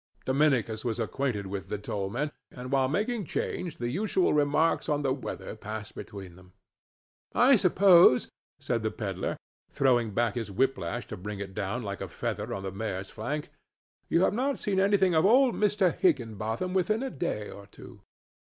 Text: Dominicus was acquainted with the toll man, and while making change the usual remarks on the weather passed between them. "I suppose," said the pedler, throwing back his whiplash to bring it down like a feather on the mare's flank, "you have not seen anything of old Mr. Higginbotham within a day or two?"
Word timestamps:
Dominicus 0.25 0.83
was 0.83 0.97
acquainted 0.97 1.45
with 1.45 1.69
the 1.69 1.77
toll 1.77 2.09
man, 2.09 2.31
and 2.49 2.71
while 2.71 2.87
making 2.87 3.23
change 3.23 3.77
the 3.77 3.89
usual 3.91 4.33
remarks 4.33 4.89
on 4.89 5.03
the 5.03 5.13
weather 5.13 5.55
passed 5.55 5.93
between 5.93 6.35
them. 6.35 6.53
"I 7.35 7.55
suppose," 7.55 8.27
said 8.59 8.81
the 8.81 8.89
pedler, 8.89 9.37
throwing 9.69 10.09
back 10.09 10.33
his 10.33 10.49
whiplash 10.49 11.05
to 11.09 11.17
bring 11.17 11.37
it 11.39 11.53
down 11.53 11.83
like 11.83 12.01
a 12.01 12.07
feather 12.07 12.51
on 12.51 12.63
the 12.63 12.71
mare's 12.71 13.11
flank, 13.11 13.49
"you 14.09 14.21
have 14.23 14.33
not 14.33 14.57
seen 14.57 14.79
anything 14.79 15.13
of 15.13 15.23
old 15.23 15.53
Mr. 15.53 15.95
Higginbotham 15.95 16.73
within 16.73 17.03
a 17.03 17.11
day 17.11 17.51
or 17.51 17.67
two?" 17.67 18.01